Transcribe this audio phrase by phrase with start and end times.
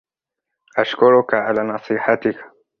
[0.77, 2.51] أشكرك على نصيحتك.